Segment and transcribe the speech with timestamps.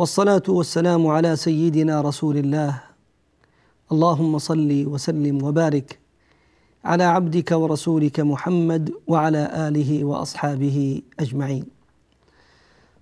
[0.00, 2.80] والصلاة والسلام على سيدنا رسول الله.
[3.92, 5.98] اللهم صل وسلم وبارك
[6.84, 11.64] على عبدك ورسولك محمد وعلى آله وأصحابه أجمعين.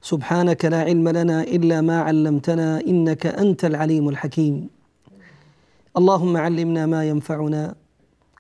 [0.03, 4.69] سبحانك لا علم لنا إلا ما علمتنا إنك أنت العليم الحكيم.
[5.97, 7.75] اللهم علمنا ما ينفعنا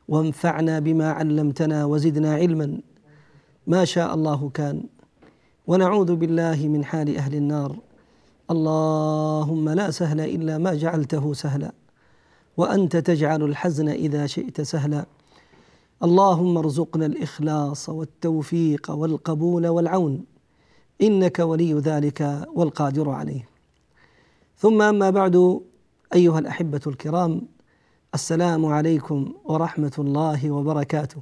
[0.09, 2.79] وانفعنا بما علمتنا وزدنا علما.
[3.67, 4.83] ما شاء الله كان.
[5.67, 7.88] ونعوذ بالله من حال أهل النار.
[8.51, 11.73] اللهم لا سهل إلا ما جعلته سهلا
[12.57, 15.07] وأنت تجعل الحزن إذا شئت سهلا.
[16.03, 20.25] اللهم ارزقنا الإخلاص والتوفيق والقبول والعون
[21.03, 23.49] إنك ولي ذلك والقادر عليه.
[24.59, 25.61] ثم أما بعد
[26.15, 27.43] أيها الأحبة الكرام
[28.15, 31.21] السلام عليكم ورحمة الله وبركاته.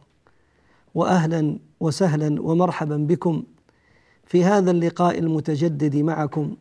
[0.94, 3.42] واهلا وسهلا ومرحبا بكم
[4.24, 6.56] في هذا اللقاء المتجدد معكم.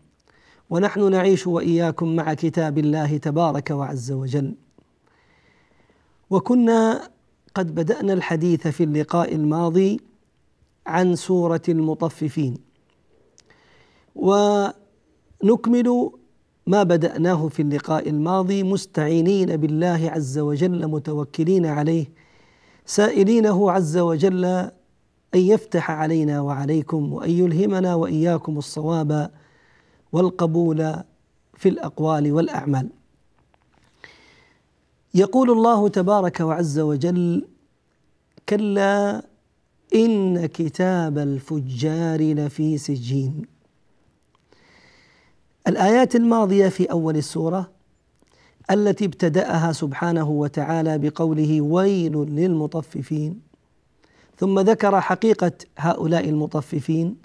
[0.70, 4.56] ونحن نعيش وإياكم مع كتاب الله تبارك وعز وجل.
[6.30, 7.10] وكنا
[7.56, 10.00] قد بدأنا الحديث في اللقاء الماضي
[10.88, 12.58] عن سورة المطففين.
[14.16, 16.12] ونكمل
[16.68, 22.06] ما بدأناه في اللقاء الماضي مستعينين بالله عز وجل متوكلين عليه
[22.86, 24.72] سائلينه عز وجل أن
[25.36, 29.32] يفتح علينا وعليكم وأن يلهمنا وإياكم الصواب.
[30.16, 30.96] والقبول
[31.54, 32.90] في الأقوال والأعمال.
[35.14, 37.48] يقول الله تبارك وعز وجل
[38.50, 39.26] كلا
[39.96, 43.42] إن كتاب الفجار لفي سجين.
[45.68, 47.72] الآيات الماضية في أول السورة
[48.72, 53.42] التي ابتدأها سبحانه وتعالى بقوله ويل للمطففين.
[54.38, 57.16] ثم ذكر حقيقة هؤلاء المطففين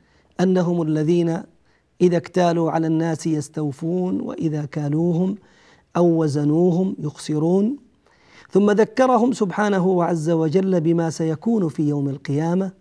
[0.40, 1.42] أنهم الذين
[2.00, 5.34] إذا اكتالوا على الناس يستوفون وإذا كالوهم
[5.96, 7.76] أو وزنوهم يخسرون.
[8.50, 12.72] ثم ذكرهم سبحانه وعز وجل بما سيكون في يوم القيامة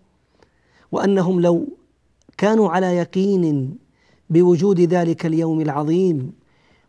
[0.92, 1.66] وأنهم لو
[2.38, 3.74] كانوا على يقين
[4.30, 6.32] بوجود ذلك اليوم العظيم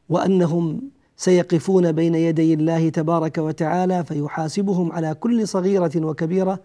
[0.10, 0.82] وأنهم
[1.18, 6.60] سيقفون بين يدي الله تبارك وتعالى فيحاسبهم على كل صغيرة وكبيرة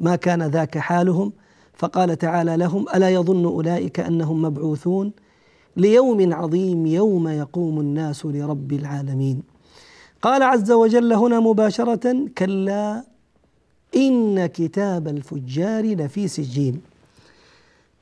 [0.00, 1.32] ما كان ذاك حالهم.
[1.76, 5.12] فقال تعالى لهم ألا يظن أولئك أنهم مبعوثون؟
[5.76, 9.42] ليوم عظيم يوم يقوم الناس لرب العالمين.
[10.22, 13.04] قال عز وجل هنا مباشرة كلا
[13.96, 16.80] إن كتاب الفجار لفي سجين.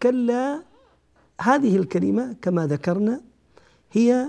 [0.03, 0.63] كلا
[1.41, 3.21] هذه الكلمة كما ذكرنا
[3.93, 4.29] هي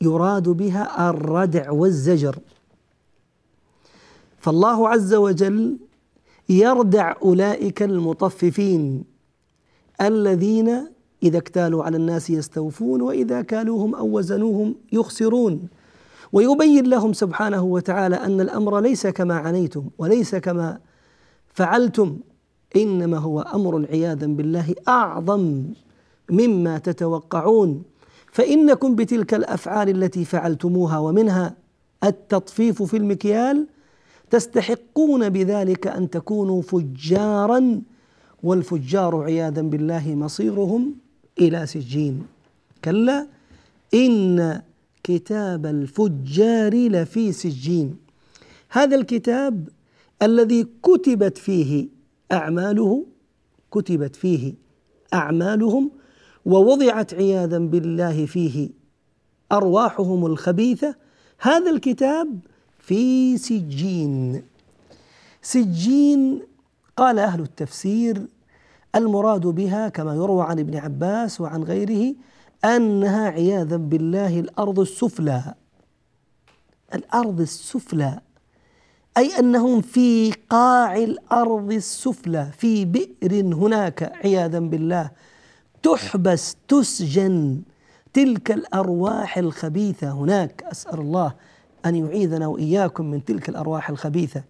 [0.00, 2.38] يراد بها الردع والزجر.
[4.38, 5.76] فالله عز وجل
[6.50, 9.04] يردع أولئك المطففين
[10.00, 10.86] الذين
[11.22, 15.68] إذا اكتالوا على الناس يستوفون وإذا كالوهم أو وزنوهم يخسرون.
[16.32, 20.78] ويبين لهم سبحانه وتعالى أن الأمر ليس كما عنيتم وليس كما
[21.54, 22.18] فعلتم
[22.76, 25.64] إنما هو أمر عياذا بالله أعظم
[26.30, 27.82] مما تتوقعون.
[28.32, 31.54] فإنكم بتلك الأفعال التي فعلتموها ومنها
[32.04, 33.66] التطفيف في المكيال
[34.30, 37.82] تستحقون بذلك أن تكونوا فجارا
[38.42, 40.94] والفجار عياذا بالله مصيرهم
[41.38, 42.26] إلى سجين.
[42.84, 43.26] كلا
[43.94, 44.62] إن
[45.04, 47.96] كتاب الفجار لفي سجين.
[48.70, 49.68] هذا الكتاب
[50.22, 51.88] الذي كتبت فيه
[52.32, 53.06] أعماله
[53.72, 54.54] كتبت فيه
[55.14, 55.90] أعمالهم
[56.44, 58.70] ووضعت عياذا بالله فيه
[59.52, 60.94] أرواحهم الخبيثة
[61.38, 62.38] هذا الكتاب
[62.82, 64.42] في سجين.
[65.42, 66.42] سجين
[66.96, 68.26] قال أهل التفسير
[68.94, 72.14] المراد بها كما يروى عن ابن عباس وعن غيره
[72.64, 75.54] أنها عياذا بالله الأرض السفلى.
[76.94, 78.20] الأرض السفلى.
[79.16, 85.10] أي أنهم في قاع الأرض السفلى في بئر هناك عياذا بالله.
[85.82, 87.62] تحبس تسجن.
[88.12, 91.34] تلك الأرواح الخبيثة هناك أسأل الله.
[91.86, 94.42] أن يعيذنا وإياكم من تلك الأرواح الخبيثة.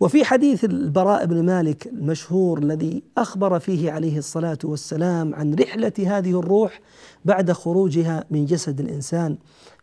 [0.00, 6.38] وفي حديث البراء بن مالك المشهور الذي أخبر فيه عليه الصلاة والسلام عن رحلة هذه
[6.38, 6.80] الروح
[7.24, 9.36] بعد خروجها من جسد الإنسان.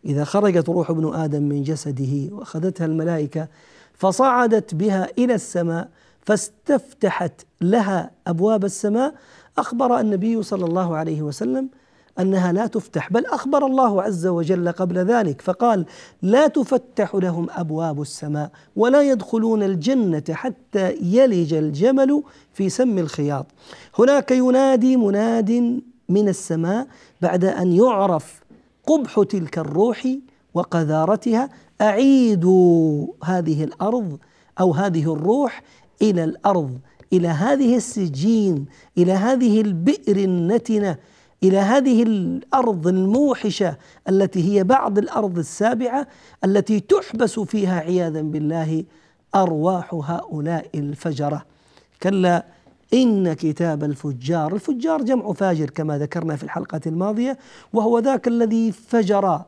[0.04, 3.48] إذا خرجت روح ابن آدم من جسده وأخذتها الملائكة
[3.94, 5.88] فصعدت بها إلى السماء
[6.20, 9.14] فاستفتحت لها أبواب السماء.
[9.58, 11.68] أخبر النبي صلى الله عليه وسلم
[12.20, 15.86] أنها لا تفتح بل أخبر الله عز وجل قبل ذلك فقال
[16.22, 22.22] لا تفتح لهم أبواب السماء ولا يدخلون الجنة حتى يلج الجمل
[22.52, 23.46] في سم الخياط.
[23.98, 26.86] هناك ينادي مناد من السماء
[27.22, 28.40] بعد أن يعرف
[28.86, 30.08] قبح تلك الروح
[30.54, 31.48] وقذارتها
[31.80, 34.18] أعيدوا هذه الأرض
[34.60, 35.62] أو هذه الروح
[36.02, 36.78] إلى الأرض
[37.12, 38.66] إلى هذه السجين
[38.98, 40.96] إلى هذه البئر النتنة
[41.42, 43.76] إلى هذه الأرض الموحشة
[44.08, 46.06] التي هي بعض الأرض السابعة
[46.44, 48.84] التي تحبس فيها عياذا بالله
[49.34, 51.44] أرواح هؤلاء الفجرة.
[52.02, 52.44] كلا
[52.94, 57.38] إن كتاب الفجار الفجار جمع فاجر كما ذكرنا في الحلقة الماضية
[57.72, 59.42] وهو ذاك الذي فجر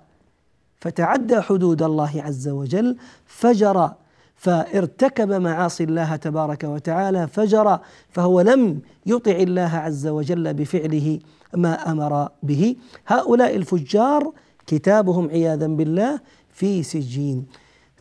[0.80, 2.96] فتعدى حدود الله عز وجل
[3.26, 3.92] فجر
[4.40, 7.78] فارتكب معاصي الله تبارك وتعالى فجر
[8.08, 11.18] فهو لم يطع الله عز وجل بفعله
[11.54, 12.76] ما أمر به.
[13.06, 14.32] هؤلاء الفجار
[14.66, 16.20] كتابهم عياذا بالله
[16.50, 17.46] في سجين.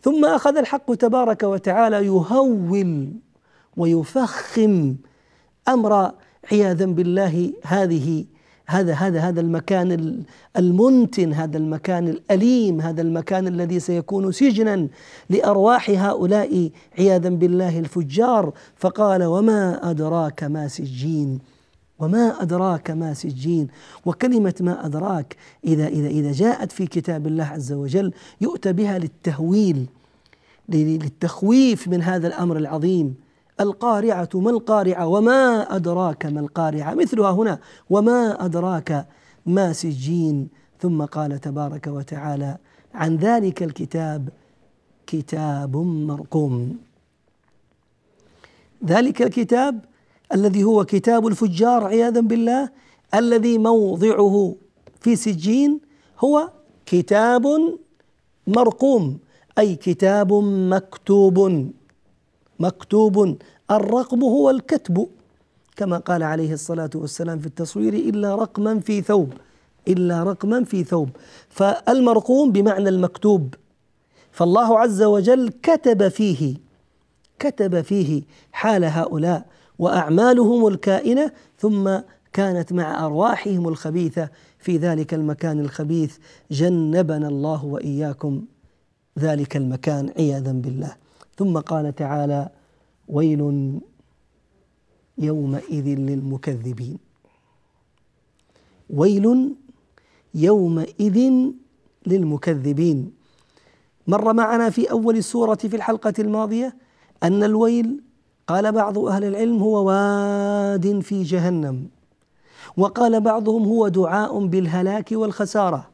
[0.02, 3.12] ثم أخذ الحق تبارك وتعالى يهول
[3.76, 4.96] ويفخم
[5.68, 6.12] أمر
[6.52, 8.24] عياذا بالله هذه
[8.70, 10.22] هذا هذا هذا المكان
[10.56, 14.88] المنتن هذا المكان الأليم هذا المكان الذي سيكون سجنا
[15.30, 18.52] لأرواح هؤلاء عياذا بالله الفجار.
[18.76, 21.38] فقال وما أدراك ما سجين؟
[21.98, 23.68] وما أدراك ما سجين؟
[24.06, 29.86] وكلمة ما أدراك إذا إذا إذا جاءت في كتاب الله عز وجل يؤتى بها للتهويل
[30.68, 33.14] للتخويف من هذا الأمر العظيم.
[33.60, 37.58] القارعة ما القارعة؟ وما أدراك ما القارعة؟ مثلها هنا
[37.90, 39.06] وما أدراك
[39.46, 40.48] ما سجين؟
[40.80, 42.56] ثم قال تبارك وتعالى
[42.94, 44.28] عن ذلك الكتاب
[45.06, 46.78] كتاب مرقوم.
[48.84, 49.84] ذلك الكتاب
[50.34, 52.70] الذي هو كتاب الفجار عياذا بالله
[53.14, 54.54] الذي موضعه
[55.00, 55.80] في سجين
[56.18, 56.50] هو
[56.86, 57.46] كتاب
[58.46, 59.18] مرقوم
[59.58, 60.32] أي كتاب
[60.74, 61.70] مكتوب.
[62.60, 63.38] مكتوب
[63.70, 65.06] الرقم هو الكتب
[65.76, 69.32] كما قال عليه الصلاة والسلام في التصوير إلا رقما في ثوب
[69.88, 71.08] إلا رقما في ثوب.
[71.48, 73.54] فالمرقوم بمعنى المكتوب.
[74.32, 76.56] فالله عز وجل كتب فيه
[77.38, 78.22] كتب فيه
[78.52, 79.46] حال هؤلاء
[79.78, 81.90] وأعمالهم الكائنة ثم
[82.32, 84.28] كانت مع أرواحهم الخبيثة.
[84.58, 86.16] في ذلك المكان الخبيث
[86.50, 88.42] جنبنا الله وإياكم.
[89.18, 90.96] ذلك المكان عياذا بالله.
[91.40, 92.48] ثم قال تعالى
[93.08, 93.40] ويل
[95.18, 96.98] يومئذ للمكذبين.
[98.90, 99.54] ويل
[100.34, 101.18] يومئذ
[102.06, 103.12] للمكذبين.
[104.06, 106.76] مر معنا في أول السوره في الحلقة الماضية
[107.22, 108.00] أن الويل
[108.46, 111.88] قال بعض أهل العلم هو واد في جهنم
[112.76, 115.90] وقال بعضهم هو دعاء بالهلاك والخسارة.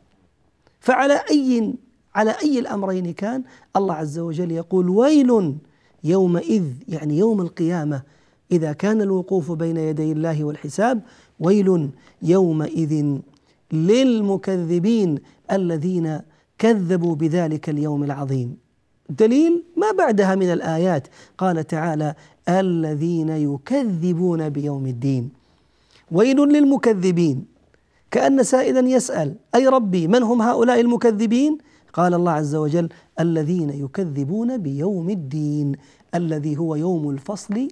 [0.81, 1.75] فعلى أي
[2.17, 3.43] على أي الأمرين كان
[3.77, 5.55] الله عز وجل يقول ويل
[6.05, 8.03] يومئذ يعني يوم القيامة
[8.53, 11.01] إذا كان الوقوف بين يدي الله والحساب
[11.41, 11.91] ويل
[12.23, 13.19] يومئذ
[13.73, 15.19] للمكذبين
[15.53, 16.21] الذين
[16.59, 18.57] كذبوا بذلك اليوم العظيم.
[19.11, 21.09] دليل ما بعدها من الآيات.
[21.39, 22.15] قال تعالى
[22.49, 25.31] الذين يكذبون بيوم الدين.
[26.13, 27.45] ويل للمكذبين.
[28.11, 31.59] كأن سائلا يسأل أي ربي من هم هؤلاء المكذبين؟
[31.97, 32.89] قال الله عز وجل
[33.21, 35.73] الذين يكذبون بيوم الدين
[36.15, 37.69] الذي هو يوم الفصل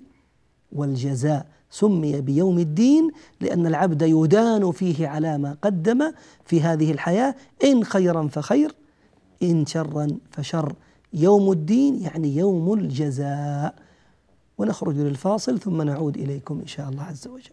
[0.73, 1.47] والجزاء.
[1.71, 6.13] سمي بيوم الدين لأن العبد يدان فيه على ما قدم
[6.45, 8.75] في هذه الحياة إن خيرا فخير
[9.43, 10.73] إن شرا فشر.
[11.13, 13.75] يوم الدين يعني يوم الجزاء.
[14.59, 17.53] ونخرج للفاصل ثم نعود إليكم إن شاء الله عز وجل.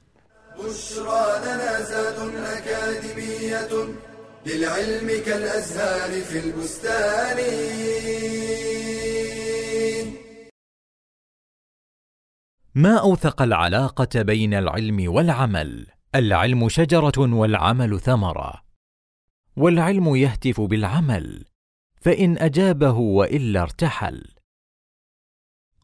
[0.59, 2.19] بشرى لنا زاد
[2.57, 3.87] أكاديمية
[4.45, 7.37] للعلم كالأزهار في البستان.
[12.75, 18.61] ما أوثق العلاقة بين العلم والعمل؟ العلم شجرة والعمل ثمرة.
[19.57, 21.45] والعلم يهتف بالعمل
[22.01, 24.35] فإن أجابه وإلا ارتحل.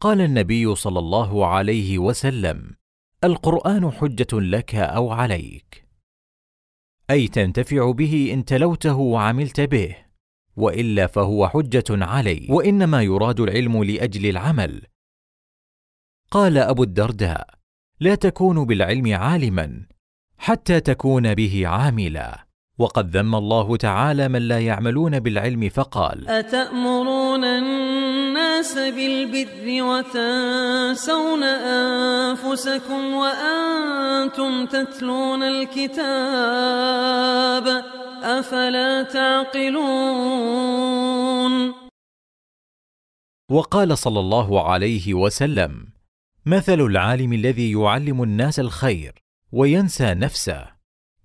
[0.00, 2.76] قال النبي صلى الله عليه وسلم
[3.24, 5.87] القرآن حجة لك أو عليك.
[7.10, 9.96] أي تنتفع به إن تلوته وعملت به
[10.56, 14.82] وإلا فهو حجة علي وإنما يراد العلم لأجل العمل.
[16.30, 17.48] قال أبو الدرداء
[18.00, 19.86] لا تكون بالعلم عالما
[20.38, 22.48] حتى تكون به عاملا.
[22.78, 27.44] وقد ذم الله تعالى من لا يعملون بالعلم فقال أتأمرون
[28.58, 35.98] الناس بالبر وتنسون أنفسكم وأنتم تتلون الكتاب
[38.22, 39.88] أفلا تعقلون
[43.50, 45.86] وقال صلى الله عليه وسلم
[46.46, 49.14] مثل العالم الذي يعلم الناس الخير
[49.52, 50.66] وينسى نفسه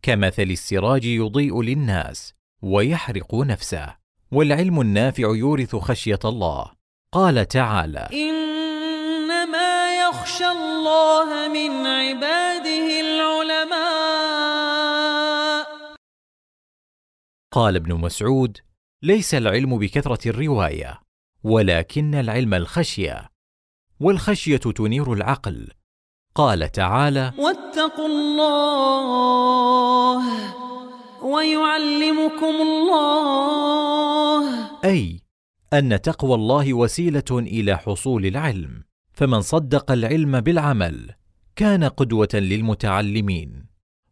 [0.01, 3.95] كمثل السراج يضيء للناس ويحرق نفسه
[4.31, 6.82] والعلم النافع يورث خشية الله.
[7.13, 13.83] قال تعالى إنما يخشى الله من عباده العلماء.
[17.51, 18.57] قال ابن مسعود
[19.03, 21.01] ليس العلم بكثرة الرواية
[21.43, 23.29] ولكن العلم الخشية
[23.99, 25.71] والخشية تنير العقل.
[26.35, 29.03] قال تعالى واتقوا الله
[31.23, 34.43] ويعلمكم الله.
[34.85, 35.22] أي
[35.73, 41.11] أن تقوى الله وسيلة إلى حصول العلم فمن صدق العلم بالعمل
[41.55, 43.65] كان قدوة للمتعلمين.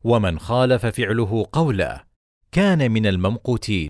[0.04, 2.02] ومن خالف فعله قوله
[2.52, 3.88] كان من الممقوتين.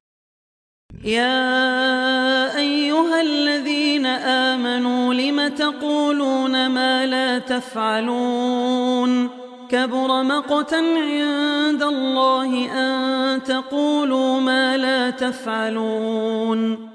[1.03, 9.29] يا أيها الذين آمنوا لم تقولون ما لا تفعلون؟
[9.69, 16.91] كبر مقتا عند الله أن تقولوا ما لا تفعلون.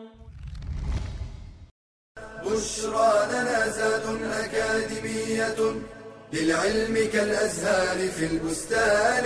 [2.47, 5.59] بشرى لنا زاد أكاديمية
[6.33, 9.25] للعلم كالأزهار في البستان.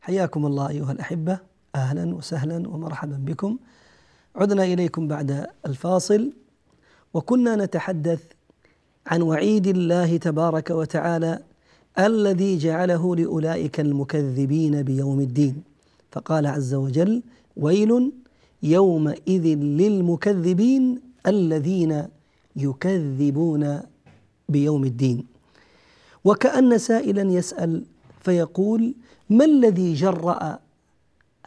[0.00, 1.38] حياكم الله أيها الأحبة.
[1.74, 3.58] أهلا وسهلا ومرحبا بكم.
[4.36, 6.32] عدنا إليكم بعد الفاصل.
[7.14, 8.20] وكنا نتحدث
[9.06, 11.38] عن وعيد الله تبارك وتعالى
[11.98, 15.62] الذي جعله لأولئك المكذبين بيوم الدين.
[16.12, 17.22] فقال عز وجل
[17.56, 18.12] ويل
[18.62, 22.06] يومئذ للمكذبين الذين
[22.56, 23.80] يكذبون
[24.48, 25.26] بيوم الدين.
[26.24, 27.84] وكأن سائلا يسأل
[28.20, 28.94] فيقول
[29.30, 30.58] ما الذي جرأ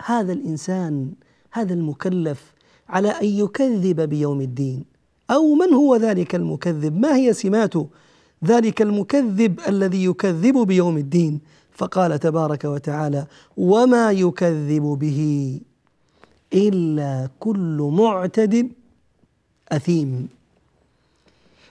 [0.05, 1.11] هذا الإنسان
[1.51, 2.53] هذا المكلف
[2.89, 4.85] على أن يكذب بيوم الدين؟
[5.31, 7.73] أو من هو ذلك المكذب؟ ما هي سمات
[8.45, 11.39] ذلك المكذب الذي يكذب بيوم الدين.
[11.71, 13.25] فقال تبارك وتعالى
[13.57, 15.19] وما يكذب به
[16.53, 18.69] إلا كل معتد
[19.71, 20.29] أثيم.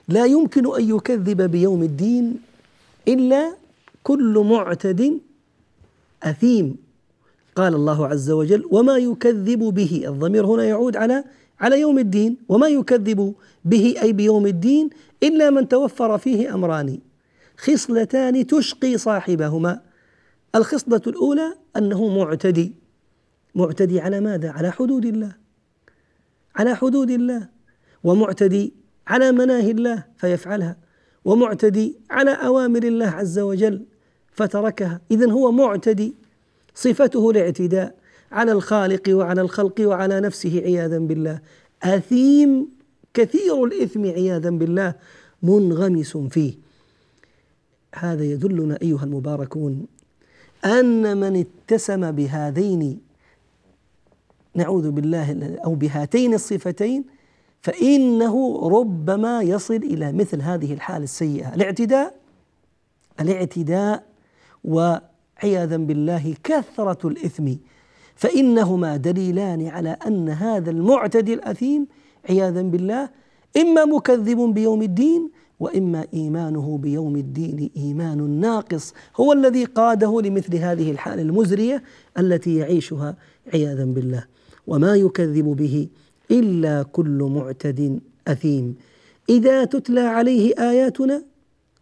[0.07, 2.35] لا يمكن أن يكذب بيوم الدين
[3.07, 3.55] إلا
[4.03, 5.19] كل معتد
[6.23, 6.75] أثيم.
[7.55, 10.03] قال الله عز وجل وما يكذب به.
[10.07, 11.23] الضمير هنا يعود على
[11.59, 12.37] على يوم الدين.
[12.49, 13.33] وما يكذب
[13.65, 14.89] به أي بيوم الدين
[15.23, 16.99] إلا من توفر فيه أمران.
[17.57, 19.81] خصلتان تشقي صاحبهما.
[20.55, 22.80] الخصلة الأولى أنه معتدي.
[23.55, 25.35] معتدي على ماذا؟ على حدود الله.
[26.55, 27.49] على حدود الله.
[28.03, 28.73] ومعتدي
[29.07, 30.77] على مناهي الله فيفعلها.
[31.25, 33.85] ومعتدي على أوامر الله عز وجل
[34.31, 35.01] فتركها.
[35.11, 36.15] إذن هو معتدي
[36.75, 37.95] صفته الاعتداء
[38.31, 41.39] على الخالق وعلى الخلق وعلى نفسه عياذا بالله.
[41.83, 42.67] أثيم
[43.13, 44.93] كثير الإثم عياذا بالله
[45.43, 46.53] منغمس فيه.
[47.95, 49.87] هذا يدلنا أيها المباركون
[50.65, 52.99] أن من اتسم بهذين
[54.55, 57.03] نعوذ بالله أو بهاتين الصفتين
[57.61, 61.55] فإنه ربما يصل إلى مثل هذه الحالة السيئة.
[61.55, 62.15] الاعتداء
[63.19, 64.03] الاعتداء
[64.63, 64.95] و
[65.43, 67.53] عياذا بالله كثرة الإثم
[68.15, 71.87] فإنهما دليلان على أن هذا المعتدي الأثيم
[72.29, 73.09] عياذا بالله
[73.57, 80.91] إما مكذب بيوم الدين وإما إيمانه بيوم الدين إيمان ناقص هو الذي قاده لمثل هذه
[80.91, 81.83] الحالة المزرية
[82.17, 83.15] التي يعيشها
[83.53, 84.25] عياذا بالله.
[84.67, 85.87] وما يكذب به
[86.31, 88.75] إلا كل معتد أثيم.
[89.29, 91.23] إذا تتلى عليه آياتنا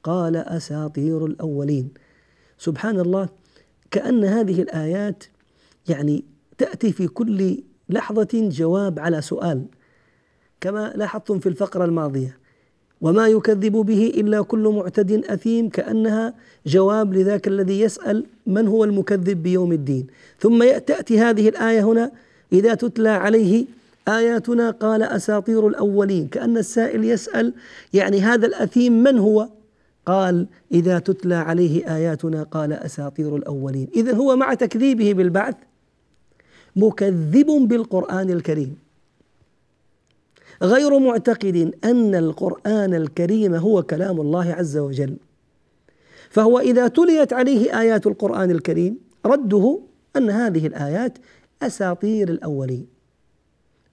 [0.03, 1.89] قال أساطير الأولين.
[2.57, 3.29] سبحان الله
[3.91, 5.23] كأن هذه الآيات
[5.89, 6.23] يعني
[6.57, 7.57] تأتي في كل
[7.89, 9.65] لحظة جواب على سؤال.
[10.61, 12.37] كما لاحظتم في الفقرة الماضية
[13.01, 16.33] وما يكذب به إلا كل معتد أثيم كأنها
[16.65, 20.07] جواب لذاك الذي يسأل من هو المكذب بيوم الدين.
[20.39, 22.11] ثم تأتي هذه الآية هنا
[22.53, 23.65] إذا تتلى عليه
[24.07, 26.27] آياتنا قال أساطير الأولين.
[26.27, 27.53] كأن السائل يسأل
[27.93, 29.49] يعني هذا الأثيم من هو؟
[30.05, 33.87] قال إذا تتلى عليه آياتنا قال أساطير الأولين.
[33.95, 35.55] اذا هو مع تكذيبه بالبعث
[36.75, 38.77] مكذب بالقرآن الكريم.
[40.63, 45.17] غير معتقد أن القرآن الكريم هو كلام الله عز وجل.
[46.29, 49.79] فهو إذا تليت عليه آيات القرآن الكريم رده
[50.17, 51.17] أن هذه الآيات
[51.61, 52.87] أساطير الأولين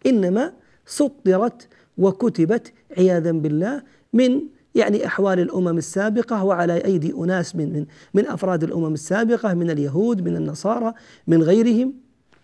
[0.06, 0.52] إنما
[0.86, 1.68] سطرت
[1.98, 3.82] وكتبت عياذا بالله
[4.12, 4.40] من
[4.74, 10.28] يعني أحوال الأمم السابقة وعلى أيدي أناس من من من أفراد الأمم السابقة من اليهود
[10.28, 10.94] من النصارى
[11.26, 11.94] من غيرهم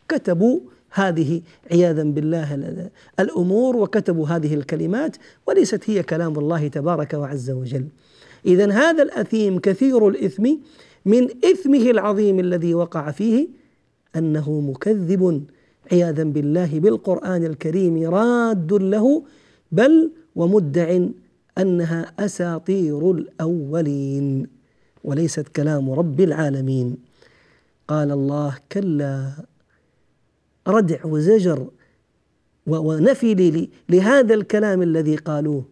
[0.09, 0.61] كتبوا
[0.91, 7.87] هذه عياذا بالله الأمور وكتبوا هذه الكلمات وليست هي كلام الله تبارك وعز وجل.
[8.47, 10.57] اذا هذا الأثيم كثير الإثم
[11.05, 13.49] من إثمه العظيم الذي وقع فيه
[14.17, 15.45] أنه مكذب
[15.93, 19.23] عياذا بالله بالقرآن الكريم راد له
[19.73, 20.99] بل ومدع
[21.59, 24.47] أنها أساطير الأولين
[25.05, 26.97] وليست كلام رب العالمين.
[27.89, 29.33] قال الله كلا
[30.69, 31.67] ردع وزجر
[32.67, 35.65] ونفي لهذا الكلام الذي قالوه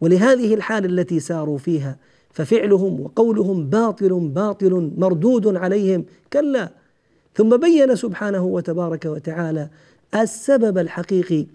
[0.00, 1.98] ولهذه الحال التي ساروا فيها
[2.30, 6.04] ففعلهم وقولهم باطل باطل مردود عليهم.
[6.32, 6.72] كلا
[7.36, 9.68] ثم بين سبحانه وتبارك وتعالى
[10.14, 11.46] السبب الحقيقي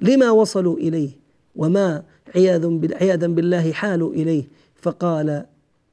[0.00, 1.10] لما وصلوا إليه
[1.56, 2.02] وما
[2.34, 4.44] عياذا بالله حالوا إليه
[4.82, 5.46] فقال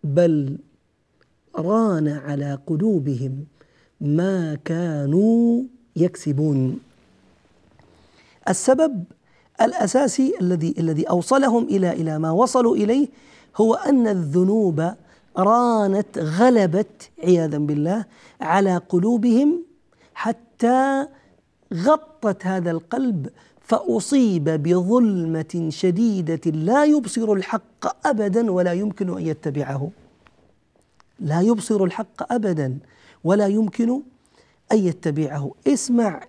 [0.03, 0.58] بل
[1.56, 3.46] ران على قلوبهم
[4.01, 5.63] ما كانوا
[5.96, 6.79] يكسبون.
[8.50, 9.03] السبب
[9.62, 13.08] الأساسي الذي الذي أوصلهم إلى إلى ما وصلوا إليه
[13.56, 14.91] هو أن الذنوب
[15.38, 18.06] رانت غلبت عياذا بالله
[18.41, 19.63] على قلوبهم
[20.13, 21.08] حتى
[21.74, 23.29] غطت هذا القلب
[23.62, 29.91] فأصيب بظلمة شديدة لا يبصر الحق ابدا ولا يمكن أن يتبعه.
[31.19, 32.78] لا يبصر الحق ابدا
[33.23, 34.02] ولا يمكن
[34.71, 35.52] أن يتبعه.
[35.67, 36.21] اسمع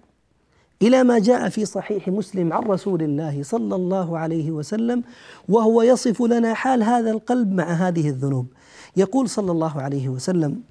[0.83, 5.03] إلى ما جاء في صحيح مسلم عن رسول الله صلى الله عليه وسلم
[5.49, 8.47] وهو يصف لنا حال هذا القلب مع هذه الذنوب.
[8.97, 10.63] يقول صلى الله عليه وسلم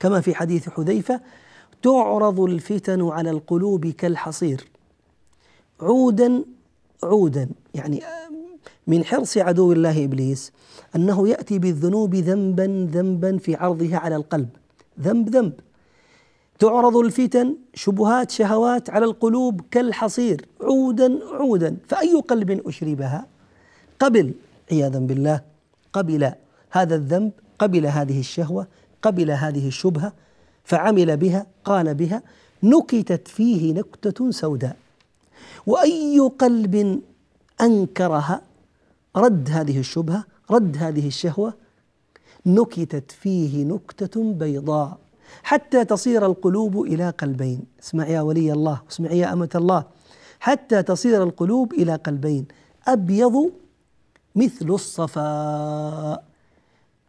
[0.00, 1.20] كما في حديث حذيفة
[1.82, 4.68] تعرض الفتن على القلوب كالحصير.
[5.80, 6.44] عودا
[7.02, 8.02] عودا يعني
[8.86, 10.52] من حرص عدو الله إبليس
[10.96, 14.48] أنه يأتي بالذنوب ذنبا ذنبا في عرضها على القلب.
[15.00, 15.52] ذنب ذنب.
[16.58, 20.46] تعرض الفتن شبهات شهوات على القلوب كالحصير.
[20.60, 21.76] عودا عودا.
[21.88, 23.26] فأي قلب أشربها؟
[24.00, 24.34] قبل
[24.72, 25.40] عياذا بالله
[25.92, 26.32] قبل
[26.74, 28.66] هذا الذنب قبل هذه الشهوة
[29.02, 30.12] قبل هذه الشبهة
[30.64, 32.22] فعمل بها قال بها
[32.62, 34.76] نكتت فيه نكتة سوداء.
[35.66, 37.02] وأي قلب
[37.60, 38.42] أنكرها
[39.16, 41.54] رد هذه الشبهة رد هذه الشهوة
[42.46, 44.98] نكتت فيه نكتة بيضاء.
[45.42, 47.64] حتى تصير القلوب إلى قلبين.
[47.82, 49.84] اسمع يا ولي الله اسمع يا أمة الله.
[50.40, 52.46] حتى تصير القلوب إلى قلبين.
[52.88, 53.50] أبيض
[54.36, 56.33] مثل الصفاء.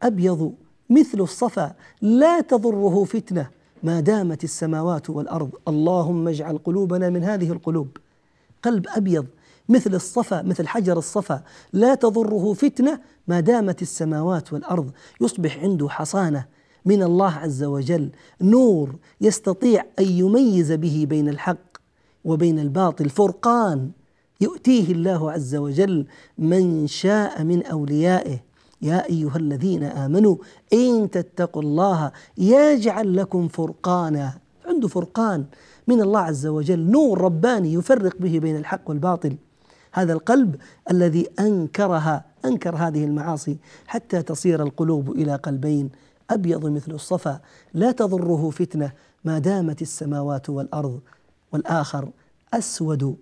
[0.05, 0.53] أبيض
[0.89, 3.49] مثل الصفا لا تضره فتنة.
[3.83, 7.87] ما دامت السماوات والأرض اللهم اجعل قلوبنا من هذه القلوب.
[8.63, 9.25] قلب أبيض
[9.69, 12.99] مثل الصفا مثل حجر الصفا لا تضره فتنة.
[13.27, 14.91] ما دامت السماوات والأرض
[15.21, 16.45] يصبح عنده حصانة.
[16.85, 18.09] من الله عز وجل
[18.41, 21.77] نور يستطيع أن يميز به بين الحق
[22.25, 23.09] وبين الباطل.
[23.09, 23.91] فرقان
[24.41, 26.05] يؤتيه الله عز وجل
[26.37, 28.39] من شاء من أوليائه.
[28.85, 30.35] يا أيها الذين آمنوا
[30.73, 34.33] إن تتقوا الله يجعل لكم فرقانا.
[34.65, 35.45] عنده فرقان
[35.87, 39.35] من الله عز وجل نور رباني يفرق به بين الحق والباطل.
[39.91, 40.55] هذا القلب
[40.91, 45.89] الذي أنكرها أنكر هذه المعاصي حتى تصير القلوب إلى قلبين
[46.29, 47.39] أبيض مثل الصفا.
[47.73, 48.91] لا تضره فتنة
[49.25, 50.99] ما دامت السماوات والأرض
[51.53, 52.09] والآخر
[52.53, 53.15] أسود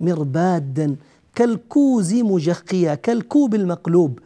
[0.00, 0.96] مربادا
[1.34, 4.18] كالكوز مجخيا كالكوب المقلوب.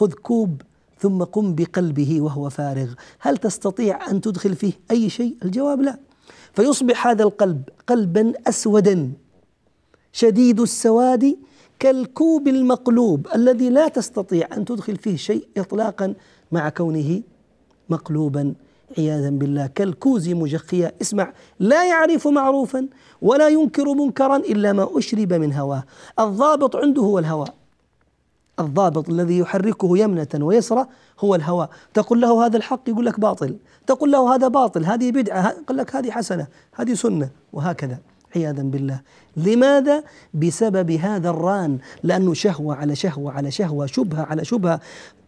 [0.00, 0.62] خذ كوب
[0.98, 2.88] ثم قم بقلبه وهو فارغ.
[3.18, 5.98] هل تستطيع أن تدخل فيه أي شيء؟ الجواب لا.
[6.52, 9.12] فيصبح هذا القلب قلبا اسودا
[10.12, 11.36] شديد السواد
[11.78, 16.14] كالكوب المقلوب الذي لا تستطيع أن تدخل فيه شيء اطلاقا
[16.52, 17.22] مع كونه
[17.88, 18.54] مقلوبا.
[18.98, 22.88] عياذا بالله كالكوز مجخيا اسمع لا يعرف معروفا
[23.22, 25.84] ولا ينكر منكرا إلا ما أشرب من هواه.
[26.18, 27.46] الضابط عنده هو الهوى
[28.60, 30.86] الضابط الذي يحركه يمنة ويسرى
[31.20, 31.68] هو الهوى.
[31.94, 33.56] تقول له هذا الحق يقول لك باطل.
[33.86, 37.98] تقول له هذا باطل هذه بدعة يقول لك هذه حسنة هذه سنة وهكذا.
[38.36, 39.00] عياذا بالله.
[39.36, 44.80] لماذا؟ بسبب هذا الران لأنه شهوة على شهوة على شهوة شبهة على شبهة.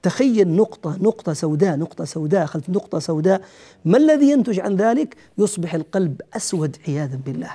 [0.03, 3.41] تخيل نقطة نقطة سوداء نقطة سوداء خلف نقطة سوداء.
[3.85, 7.51] ما الذي ينتج عن ذلك؟ يصبح القلب أسود عياذا بالله.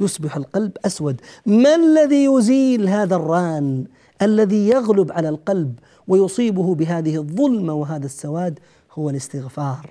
[0.00, 1.20] يصبح القلب أسود.
[1.46, 3.84] ما الذي يزيل هذا الران؟
[4.22, 8.58] الذي يغلب على القلب ويصيبه بهذه الظلمة وهذا السواد
[8.92, 9.90] هو الاستغفار.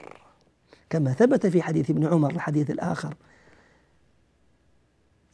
[0.89, 3.13] كما ثبت في حديث ابن عمر الحديث الآخر.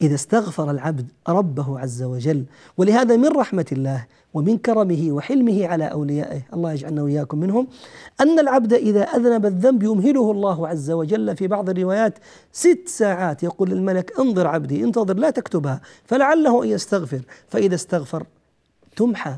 [0.02, 2.44] إذا استغفر العبد ربه عز وجل
[2.76, 7.66] ولهذا من رحمة الله ومن كرمه وحلمه على أوليائه الله يجعلنا وإياكم منهم
[8.20, 12.18] أن العبد إذا أذنب الذنب يمهله الله عز وجل في بعض الروايات
[12.52, 13.42] ست ساعات.
[13.42, 17.20] يقول للملك انظر عبدي انتظر لا تكتبها فلعله أن يستغفر.
[17.48, 18.26] فإذا استغفر
[18.96, 19.36] تمحى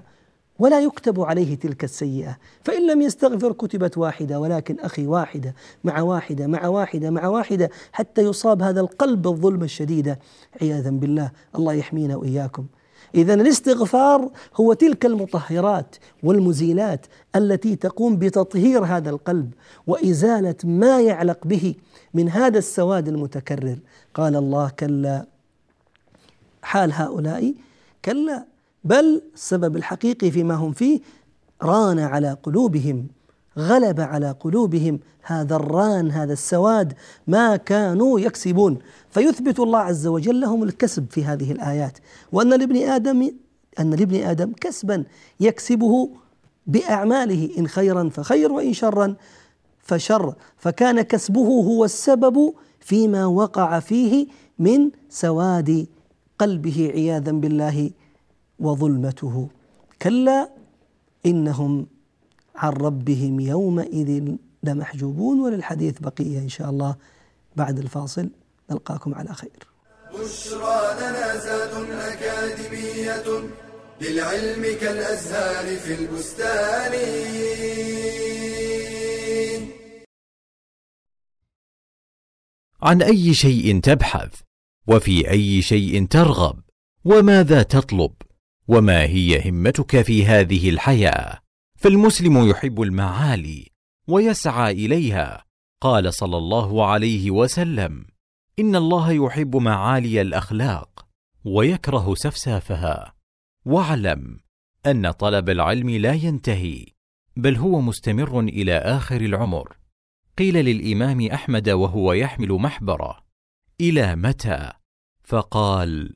[0.58, 2.38] ولا يكتب عليه تلك السيئة.
[2.64, 8.22] فإن لم يستغفر كتبت واحدة ولكن أخي واحدة مع واحدة مع واحدة مع واحدة حتى
[8.22, 10.18] يصاب هذا القلب الظلمة الشديدة
[10.62, 12.66] عياذا بالله الله يحمينا وإياكم.
[13.14, 19.54] إذا الاستغفار هو تلك المطهرات والمزيلات التي تقوم بتطهير هذا القلب
[19.86, 21.74] وإزالة ما يعلق به
[22.14, 23.78] من هذا السواد المتكرر.
[24.14, 25.26] قال الله كلا.
[26.62, 27.54] حال هؤلاء
[28.04, 28.51] كلا.
[28.84, 31.00] بل السبب الحقيقي فيما هم فيه
[31.62, 33.06] ران على قلوبهم
[33.58, 36.92] غلب على قلوبهم هذا الران هذا السواد
[37.26, 38.78] ما كانوا يكسبون.
[39.10, 41.98] فيثبت الله عز وجل لهم الكسب في هذه الآيات.
[42.32, 43.30] وأن لابن آدم
[43.80, 45.04] أن لابن آدم كسبا
[45.40, 46.10] يكسبه
[46.66, 49.14] بأعماله إن خيرا فخير وإن شرا
[49.78, 50.34] فشر.
[50.56, 54.26] فكان كسبه هو السبب فيما وقع فيه
[54.58, 55.86] من سواد
[56.38, 57.90] قلبه عياذا بالله.
[58.62, 59.48] وظلمته.
[60.02, 60.50] كلا
[61.26, 61.86] إنهم
[62.56, 66.96] عن ربهم يومئذ لمحجوبون وللحديث بقية إن شاء الله
[67.56, 68.30] بعد الفاصل.
[68.70, 69.58] نلقاكم على خير.
[70.14, 73.28] بشرى لنا زاد أكاديمية
[74.00, 76.92] للعلم كالأزهار في البستان.
[82.82, 84.40] عن أي شيء تبحث؟
[84.86, 86.62] وفي أي شيء ترغب؟
[87.04, 88.12] وماذا تطلب؟
[88.68, 91.38] وما هي همتك في هذه الحياة؟
[91.76, 93.68] فالمسلم يحب المعالي
[94.08, 95.44] ويسعى إليها.
[95.80, 98.04] قال صلى الله عليه وسلم
[98.58, 101.06] إن الله يحب معالي الأخلاق
[101.44, 103.14] ويكره سفسافها.
[103.64, 104.40] واعلم
[104.86, 106.86] أن طلب العلم لا ينتهي
[107.36, 109.76] بل هو مستمر إلى آخر العمر.
[110.38, 113.24] قيل للإمام أحمد وهو يحمل محبره
[113.80, 114.72] إلى متى؟
[115.24, 116.14] فقال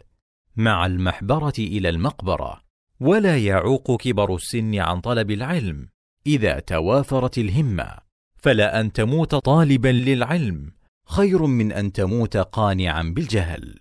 [0.56, 2.60] مع المحبرة إلى المقبرة.
[3.00, 5.88] ولا يعوق كبر السن عن طلب العلم.
[6.26, 7.96] إذا توافرت الهمة
[8.36, 10.72] فلا أن تموت طالبا للعلم.
[11.06, 13.80] خير من أن تموت قانعا بالجهل.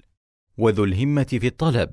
[0.58, 1.92] وذو الهمة في الطلب.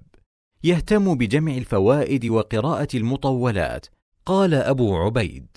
[0.64, 3.86] يهتم بجمع الفوائد وقراءة المطولات.
[4.26, 5.56] قال أبو عبيد.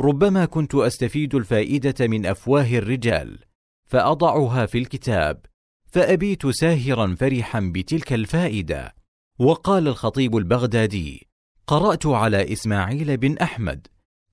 [0.00, 3.38] ربما كنت أستفيد الفائدة من أفواه الرجال
[3.86, 5.46] فأضعها في الكتاب.
[5.90, 8.94] فأبيت ساهرا فرحا بتلك الفائدة.
[9.38, 11.28] وقال الخطيب البغدادي
[11.66, 13.86] قرأت على إسماعيل بن أحمد.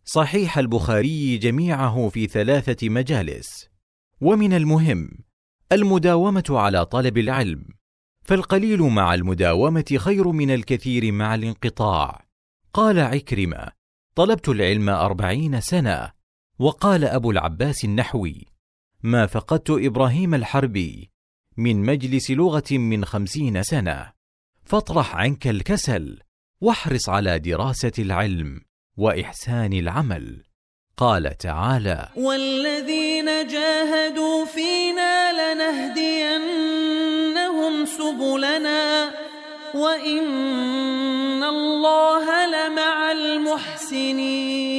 [0.05, 3.69] صحيح البخاري جميعه في ثلاثة مجالس.
[4.21, 5.09] ومن المهم
[5.71, 7.65] المداومة على طلب العلم.
[8.21, 12.25] فالقليل مع المداومة خير من الكثير مع الانقطاع.
[12.73, 13.67] قال عكرمة
[14.15, 16.11] طلبت العلم أربعين سنة.
[16.59, 18.45] وقال أبو العباس النحوي
[19.03, 21.14] ما فقدت إبراهيم الحربي.
[21.57, 24.11] من مجلس لغة من خمسين سنة.
[24.63, 26.19] فاطرح عنك الكسل
[26.61, 28.61] واحرص على دراسة العلم
[28.97, 30.43] وإحسان العمل.
[30.97, 36.55] قال تعالى والذين جاهدوا فينا لنهدينهم
[37.85, 39.11] سبلنا
[39.75, 44.74] وإن الله لمع المحسنين.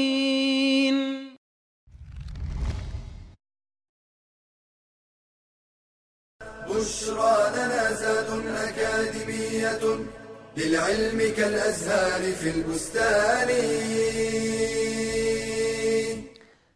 [10.76, 13.48] للعلم كالأزهار في البستان.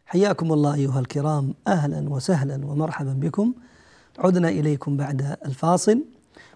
[0.05, 1.53] حياكم الله أيها الكرام.
[1.67, 3.53] أهلا وسهلا ومرحبا بكم.
[4.19, 6.03] عدنا إليكم بعد الفاصل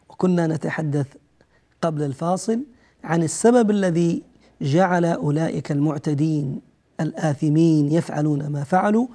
[0.09, 1.07] وكنا نتحدث
[1.81, 2.59] قبل الفاصل
[3.03, 4.23] عن السبب الذي
[4.61, 6.61] جعل أولئك المعتدين
[6.99, 9.07] الآثمين يفعلون ما فعلوا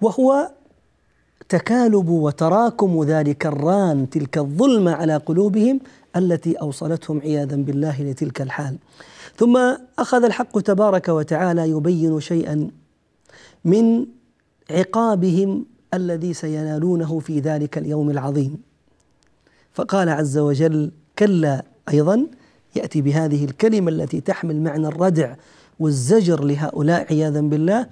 [0.00, 0.50] وهو
[1.48, 5.80] تكالب وتراكم ذلك الران تلك الظلمة على قلوبهم
[6.16, 8.76] التي أوصلتهم عياذا بالله لتلك الحال.
[9.36, 12.70] ثم أخذ الحق تبارك وتعالى يبين شيئا
[13.64, 14.06] من
[14.70, 18.62] عقابهم الذي سينالونه في ذلك اليوم العظيم.
[19.72, 22.26] فقال عز وجل كلا أيضا
[22.76, 25.34] يأتي بهذه الكلمة التي تحمل معنى الردع
[25.78, 27.86] والزجر لهؤلاء عياذا بالله.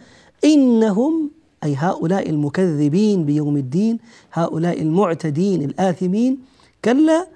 [0.45, 1.31] إنهم
[1.65, 3.99] أي هؤلاء المكذبين بيوم الدين
[4.33, 6.39] هؤلاء المعتدين الآثمين
[6.85, 7.27] كلا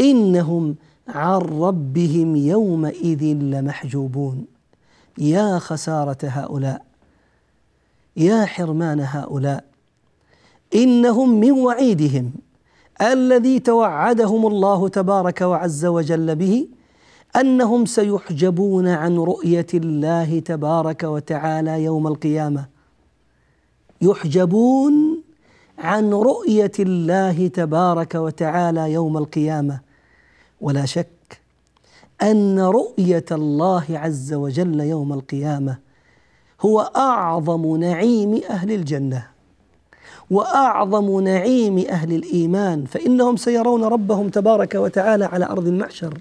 [0.00, 0.76] إنهم
[1.08, 4.46] عن ربهم يومئذ لمحجوبون.
[5.18, 6.84] يا خسارة هؤلاء
[8.16, 9.64] يا حرمان هؤلاء
[10.74, 12.32] إنهم من وعيدهم
[13.02, 16.68] الذي توعدهم الله تبارك وعز وجل به
[17.36, 22.66] أنهم سيحجبون عن رؤية الله تبارك وتعالى يوم القيامة.
[24.02, 25.22] يحجبون
[25.78, 29.87] عن رؤية الله تبارك وتعالى يوم القيامة.
[30.60, 31.40] ولا شك
[32.22, 35.78] أن رؤية الله عز وجل يوم القيامة
[36.60, 39.26] هو أعظم نعيم أهل الجنة
[40.30, 46.18] وأعظم نعيم أهل الإيمان فإنهم سيرون ربهم تبارك وتعالى على أرض المحشر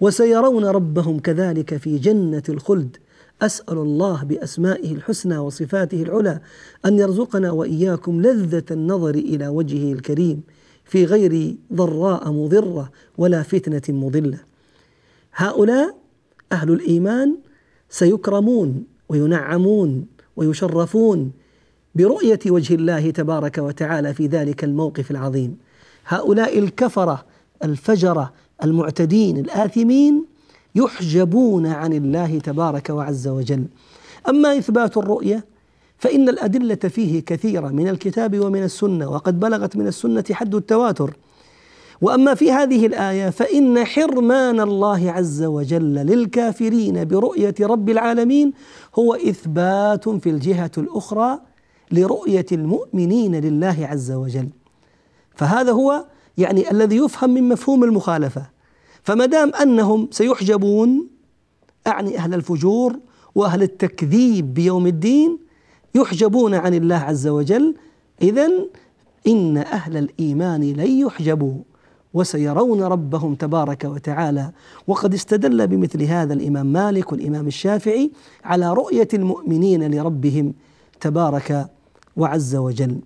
[0.00, 2.96] وسيرون ربهم كذلك في جنة الخلد.
[3.42, 6.40] أسأل الله بأسمائه الحسنى وصفاته العلى
[6.86, 10.42] أن يرزقنا وإياكم لذة النظر إلى وجهه الكريم.
[10.92, 14.38] في غير ضراء مضرة ولا فتنة مضلة.
[15.34, 15.96] هؤلاء
[16.52, 17.36] أهل الإيمان
[17.90, 21.32] سيكرمون وينعمون ويشرفون
[21.94, 25.58] برؤية وجه الله تبارك وتعالى في ذلك الموقف العظيم.
[26.06, 27.24] هؤلاء الكفرة
[27.64, 28.32] الفجرة
[28.64, 30.24] المعتدين الآثمين
[30.74, 33.64] يحجبون عن الله تبارك وعز وجل.
[34.28, 35.44] أما إثبات الرؤية
[36.02, 41.16] فإن الأدلة فيه كثيرة من الكتاب ومن السنة وقد بلغت من السنة حد التواتر.
[42.00, 48.52] وأما في هذه الآية فإن حرمان الله عز وجل للكافرين برؤية رب العالمين
[48.98, 51.38] هو إثبات في الجهة الأخرى
[51.92, 54.48] لرؤية المؤمنين لله عز وجل.
[55.34, 56.04] فهذا هو
[56.38, 58.46] يعني الذي يفهم من مفهوم المخالفة.
[59.02, 61.06] فما دام أنهم سيحجبون
[61.86, 62.98] أعني أهل الفجور
[63.34, 65.41] وأهل التكذيب بيوم الدين
[65.94, 67.74] يحجبون عن الله عز وجل.
[68.22, 68.48] اذا
[69.26, 71.54] إن أهل الإيمان لن يحجبوا
[72.14, 74.52] وسيرون ربهم تبارك وتعالى.
[74.86, 78.10] وقد استدل بمثل هذا الإمام مالك والإمام الشافعي
[78.44, 80.54] على رؤية المؤمنين لربهم
[81.00, 81.70] تبارك
[82.16, 83.00] وعز وجل.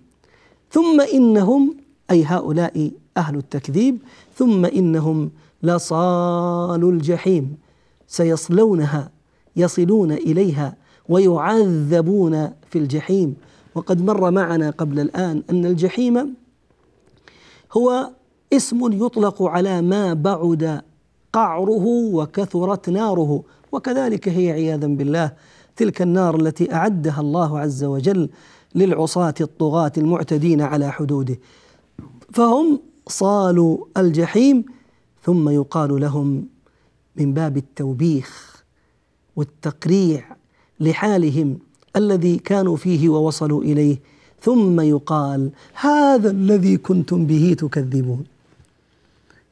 [0.71, 1.75] ثم إنهم
[2.11, 3.97] أي هؤلاء أهل التكذيب
[4.35, 5.31] ثم إنهم
[5.63, 7.57] لصال الجحيم.
[8.07, 9.11] سيصلونها
[9.55, 10.75] يصلون إليها
[11.09, 13.35] ويعذبون في الجحيم.
[13.75, 16.33] وقد مر معنا قبل الآن أن الجحيم
[17.73, 18.09] هو
[18.53, 20.81] اسم يطلق على ما بعد
[21.33, 23.43] قعره وكثرت ناره.
[23.71, 25.31] وكذلك هي عياذا بالله
[25.75, 28.29] تلك النار التي أعدها الله عز وجل
[28.75, 31.39] للعصاة الطغاة المعتدين على حدوده.
[32.33, 34.65] فهم صالوا الجحيم
[35.23, 36.47] ثم يقال لهم
[37.15, 38.63] من باب التوبيخ
[39.35, 40.36] والتقريع.
[40.79, 41.57] لحالهم
[41.95, 43.97] الذي كانوا فيه ووصلوا إليه.
[44.41, 48.23] ثم يقال هذا الذي كنتم به تكذبون.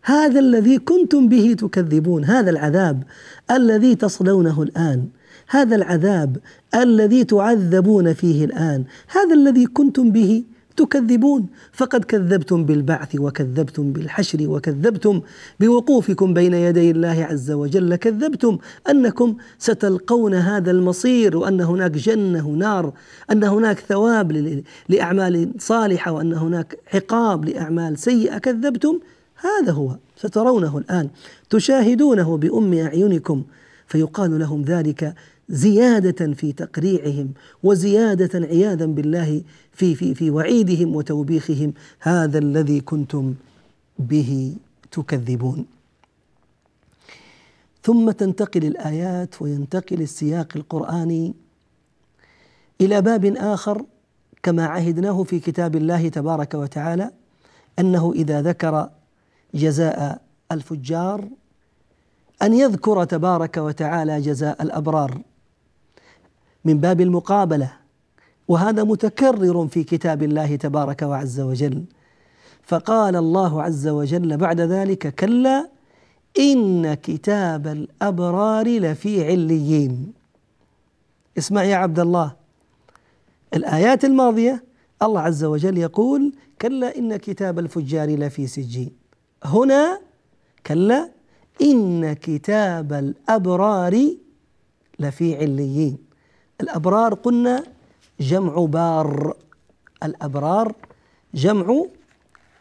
[0.02, 3.04] هذا الذي كنتم به تكذبون هذا العذاب
[3.52, 5.08] الذي تصلونه الآن.
[5.48, 6.38] هذا العذاب
[6.76, 8.84] الذي تعذبون فيه الآن.
[9.08, 10.44] هذا الذي كنتم به
[10.78, 15.22] تكذبون فقد كذبتم بالبعث وكذبتم بالحشر وكذبتم
[15.60, 17.96] بوقوفكم بين يدي الله عز وجل.
[17.96, 18.58] كذبتم
[18.90, 22.94] أنكم ستلقون هذا المصير وأن هناك جنة ونار
[23.32, 28.38] أن هناك ثواب لأعمال صالحة وأن هناك عقاب لأعمال سيئة.
[28.38, 29.00] كذبتم؟
[29.36, 31.10] هذا هو سترونه الآن.
[31.50, 33.44] تشاهدونه بأم أعينكم
[33.88, 35.16] فيقال لهم ذلك
[35.50, 43.34] زيادة في تقريعهم وزيادة عياذا بالله في في في وعيدهم وتوبيخهم هذا الذي كنتم
[44.00, 44.56] به
[44.92, 45.66] تكذبون.
[47.84, 51.34] ثم تنتقل الآيات وينتقل السياق القرآني
[52.82, 53.86] إلى باب آخر
[54.44, 57.12] كما عهدناه في كتاب الله تبارك وتعالى
[57.80, 58.90] أنه إذا ذكر
[59.54, 61.28] جزاء الفجار
[62.42, 65.22] أن يذكر تبارك وتعالى جزاء الأبرار
[66.66, 67.74] من باب المقابلة.
[68.48, 71.84] وهذا متكرر في كتاب الله تبارك وعز وجل.
[72.64, 75.70] فقال الله عز وجل بعد ذلك كلا
[76.40, 80.14] إن كتاب الأبرار لفي عليين.
[81.38, 82.36] اسمع يا عبد الله
[83.54, 84.64] الآيات الماضية
[85.02, 88.92] الله عز وجل يقول كلا إن كتاب الفجار لفي سجين.
[89.44, 90.00] هنا
[90.66, 91.10] كلا
[91.62, 94.10] إن كتاب الأبرار
[95.00, 96.05] لفي عليين.
[96.62, 97.64] الأبرار قلنا
[98.20, 99.36] جمع بار.
[100.04, 100.76] الأبرار
[101.34, 101.86] جمع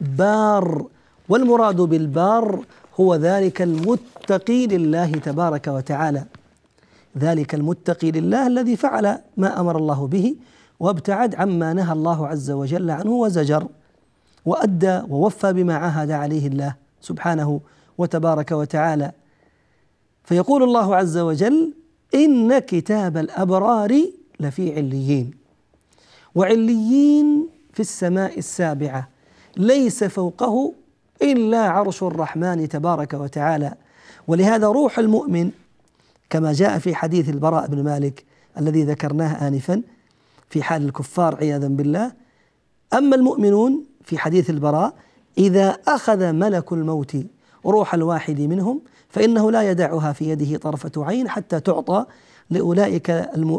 [0.01, 0.85] بار.
[1.29, 2.65] والمراد بالبار
[2.99, 6.25] هو ذلك المتقي لله تبارك وتعالى.
[7.17, 10.35] ذلك المتقي لله الذي فعل ما أمر الله به
[10.79, 13.67] وابتعد عما نهى الله عز وجل عنه وزجر
[14.45, 17.61] وأدى ووفى بما عاهد عليه الله سبحانه
[17.97, 19.11] وتبارك وتعالى.
[20.23, 21.73] فيقول الله عز وجل
[22.15, 24.01] ان كتاب الابرار
[24.39, 25.31] لفي عليين.
[26.35, 29.09] وعليين في السماء السابعه.
[29.57, 30.73] ليس فوقه
[31.21, 33.73] الا عرش الرحمن تبارك وتعالى.
[34.27, 35.51] ولهذا روح المؤمن
[36.29, 38.23] كما جاء في حديث البراء بن مالك
[38.57, 39.81] الذي ذكرناه انفا
[40.49, 42.11] في حال الكفار عياذا بالله.
[42.93, 44.93] أما المؤمنون في حديث البراء
[45.37, 47.17] إذا أخذ ملك الموت
[47.65, 48.81] روح الواحد منهم
[49.15, 52.05] فإنه لا يدعها في يده طرفة عين حتى تعطى
[52.49, 53.09] لأولئك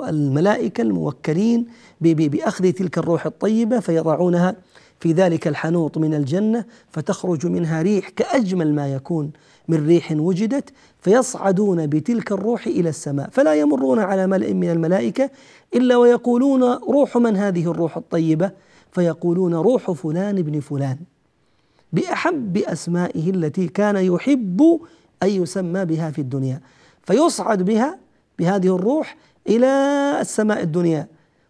[0.08, 1.66] الملائكة الموكلين
[2.00, 4.56] بأخذ تلك الروح الطيبة فيضعونها
[5.00, 9.30] في ذلك الحنوط من الجنة فتخرج منها ريح كأجمل ما يكون
[9.68, 13.28] من ريح وجدت فيصعدون بتلك الروح إلى السماء.
[13.32, 15.30] فلا يمرون على ملئ من الملائكة
[15.74, 18.50] إلا ويقولون روح من هذه الروح الطيبة؟
[18.92, 20.96] فيقولون روح فلان ابن فلان.
[21.92, 24.80] بأحب أسمائه التي كان يحب
[25.22, 26.60] ان يسمى بها في الدنيا.
[27.02, 27.98] فيصعد بها
[28.38, 29.16] بهذه الروح
[29.48, 29.66] إلى
[30.20, 31.06] السماء الدنيا.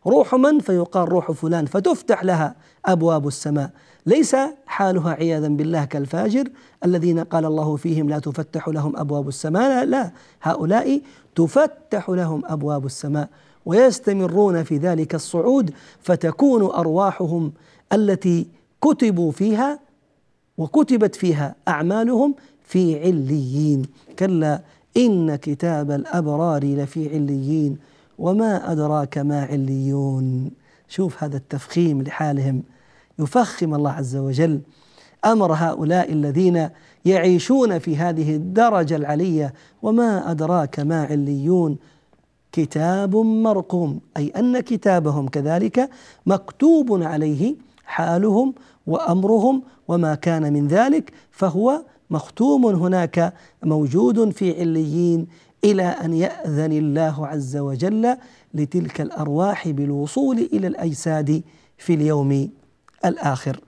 [0.07, 1.66] روح من؟ فيقال روح فلان.
[1.66, 3.70] فتفتح لها أبواب السماء.
[4.07, 6.48] ليس حالها عياذا بالله كالفاجر
[6.85, 9.68] الذين قال الله فيهم لا تفتح لهم أبواب السماء.
[9.68, 10.11] لا, لا.
[10.42, 11.00] هؤلاء
[11.35, 13.29] تفتح لهم أبواب السماء
[13.66, 17.52] ويستمرون في ذلك الصعود فتكون أرواحهم
[17.92, 18.46] التي
[18.83, 19.81] كتبوا فيها
[20.59, 22.35] وكتبت فيها أعمالهم
[22.66, 23.83] في عليين.
[24.18, 24.62] كلا
[24.96, 27.79] إن كتاب الأبرار لفي عليين.
[28.18, 30.50] وما أدراك ما عليون.
[30.88, 32.62] شوف هذا التفخيم لحالهم.
[33.18, 34.61] يفخم الله عز وجل.
[35.24, 36.68] أمر هؤلاء الذين
[37.05, 39.55] يعيشون في هذه الدرجة العلية.
[39.83, 41.76] وما أدراك ما عليون.
[42.52, 44.00] كتاب مرقوم.
[44.16, 45.90] أي أن كتابهم كذلك
[46.26, 48.55] مكتوب عليه حالهم
[48.87, 51.12] وأمرهم وما كان من ذلك.
[51.31, 55.27] فهو مختوم هناك موجود في عليين
[55.64, 58.16] إلى أن يأذن الله عز وجل
[58.55, 61.42] لتلك الأرواح بالوصول إلى الأجساد
[61.79, 62.51] في اليوم
[63.05, 63.61] الآخر.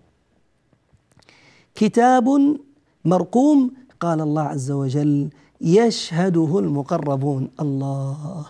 [1.74, 2.57] كتاب
[3.05, 5.29] مرقوم قال الله عز وجل
[5.61, 7.51] يشهده المقربون.
[7.61, 8.46] الله!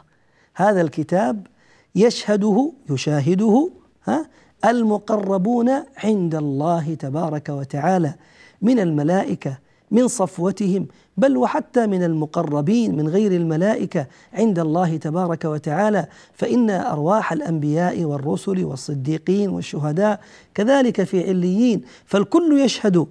[0.55, 1.47] هذا الكتاب
[1.95, 3.71] يشهده يشاهده
[4.05, 4.29] ها
[4.65, 5.71] المقربون
[6.05, 8.15] عند الله تبارك وتعالى
[8.63, 9.59] من الملائكة
[9.91, 17.33] من صفوتهم بل وحتى من المقربين من غير الملائكة عند الله تبارك وتعالى فإن أرواح
[17.33, 20.21] الأنبياء والرسل والصديقين والشهداء
[20.55, 23.07] كذلك في عليين فالكل يشهد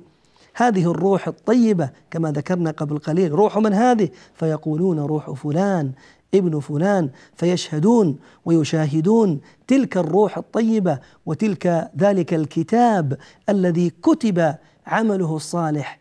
[0.54, 5.92] هذه الروح الطيبة كما ذكرنا قبل قليل روح من هذه؟ فيقولون روح فلان
[6.34, 13.18] ابن فلان فيشهدون ويشاهدون تلك الروح الطيبة وتلك ذلك الكتاب
[13.50, 14.56] الذي كتب
[14.88, 16.00] عمله الصالح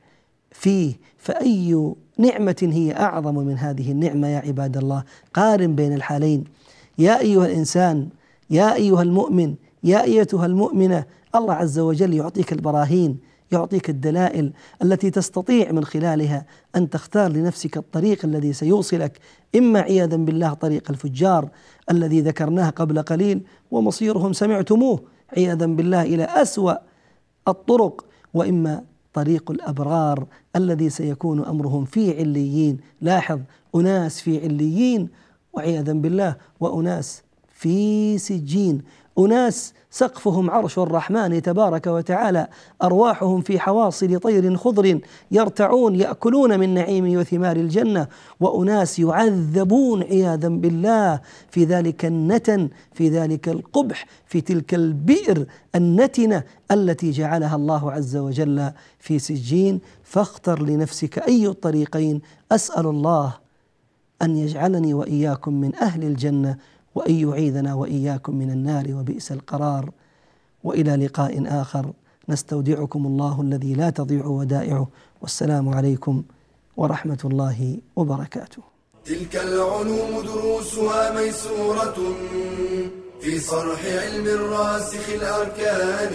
[0.59, 6.45] فيه فأي نعمة هي أعظم من هذه النعمة يا عباد الله؟ قارن بين الحالين.
[6.99, 8.09] يا أيها الإنسان
[8.51, 13.19] يا أيها المؤمن يا أيتها المؤمنة الله عز وجل يعطيك البراهين
[13.53, 19.19] يعطيك الدلائل التي تستطيع من خلالها أن تختار لنفسك الطريق الذي سيوصلك
[19.57, 21.49] إما عياذا بالله طريق الفجار
[21.90, 25.01] الذي ذكرناه قبل قليل ومصيرهم سمعتموه
[25.37, 26.75] عياذا بالله إلى أسوأ
[27.49, 28.83] الطرق وإما
[29.16, 30.26] طريق الأبرار
[30.57, 32.79] الذي سيكون أمرهم في عليين.
[33.00, 33.40] لاحظ
[33.74, 35.09] أناس في عليين
[35.52, 37.22] وعياذا بالله وأناس
[37.57, 38.83] في سجين.
[39.19, 42.49] أناس سقفهم عرش الرحمن تبارك وتعالى
[42.83, 48.07] أرواحهم في حواصل طير خضر يرتعون يأكلون من نعيم وثمار الجنة
[48.40, 51.21] وأناس يعذبون عياذا بالله.
[51.51, 58.70] في ذلك النتن في ذلك القبح في تلك البئر النتنة التي جعلها الله عز وجل
[58.99, 59.80] في سجين.
[60.03, 62.20] فاختر لنفسك أي الطريقين.
[62.53, 63.35] أسأل الله
[64.22, 66.57] أن يجعلني وإياكم من أهل الجنة
[66.97, 69.90] وإن يعيذنا وإياكم من النار وبئس القرار.
[70.64, 71.32] وإلى لقاء
[71.62, 71.92] آخر.
[72.28, 74.88] نستودعكم الله الذي لا تضيع ودائعه.
[75.22, 76.22] والسلام عليكم
[76.76, 78.62] ورحمة الله وبركاته.
[79.05, 81.99] تلك العلوم دروسها ميسورة
[83.20, 86.12] في صرح علم الراسخ الأركان.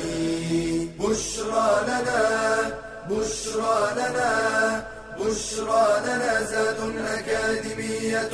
[1.00, 2.22] بشرى لنا
[3.10, 4.32] بشرى لنا
[5.20, 6.80] بشرى لنا زاد
[7.18, 8.34] أكاديمية.